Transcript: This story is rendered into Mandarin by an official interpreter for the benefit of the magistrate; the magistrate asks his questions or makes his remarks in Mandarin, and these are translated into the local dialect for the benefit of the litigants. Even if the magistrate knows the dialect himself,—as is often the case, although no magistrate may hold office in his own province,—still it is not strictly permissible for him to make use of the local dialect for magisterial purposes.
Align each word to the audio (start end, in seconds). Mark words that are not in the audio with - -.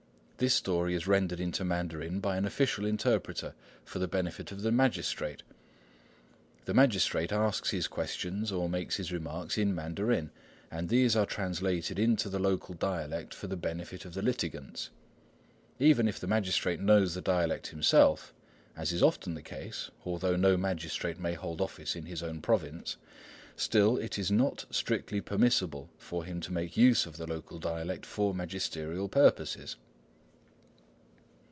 This 0.43 0.55
story 0.55 0.95
is 0.95 1.05
rendered 1.05 1.39
into 1.39 1.63
Mandarin 1.63 2.19
by 2.19 2.35
an 2.35 2.45
official 2.45 2.83
interpreter 2.83 3.53
for 3.85 3.99
the 3.99 4.07
benefit 4.07 4.51
of 4.51 4.63
the 4.63 4.71
magistrate; 4.71 5.43
the 6.65 6.73
magistrate 6.73 7.31
asks 7.31 7.69
his 7.69 7.87
questions 7.87 8.51
or 8.51 8.67
makes 8.67 8.95
his 8.95 9.11
remarks 9.11 9.55
in 9.55 9.75
Mandarin, 9.75 10.31
and 10.71 10.89
these 10.89 11.15
are 11.15 11.27
translated 11.27 11.99
into 11.99 12.27
the 12.27 12.39
local 12.39 12.73
dialect 12.73 13.35
for 13.35 13.45
the 13.45 13.55
benefit 13.55 14.03
of 14.03 14.15
the 14.15 14.23
litigants. 14.23 14.89
Even 15.77 16.07
if 16.07 16.19
the 16.19 16.25
magistrate 16.25 16.79
knows 16.79 17.13
the 17.13 17.21
dialect 17.21 17.67
himself,—as 17.67 18.91
is 18.91 19.03
often 19.03 19.35
the 19.35 19.43
case, 19.43 19.91
although 20.07 20.35
no 20.35 20.57
magistrate 20.57 21.19
may 21.19 21.35
hold 21.35 21.61
office 21.61 21.95
in 21.95 22.07
his 22.07 22.23
own 22.23 22.41
province,—still 22.41 23.95
it 23.97 24.17
is 24.17 24.31
not 24.31 24.65
strictly 24.71 25.21
permissible 25.21 25.87
for 25.99 26.23
him 26.25 26.41
to 26.41 26.51
make 26.51 26.75
use 26.75 27.05
of 27.05 27.17
the 27.17 27.27
local 27.27 27.59
dialect 27.59 28.07
for 28.07 28.33
magisterial 28.33 29.07
purposes. 29.07 29.75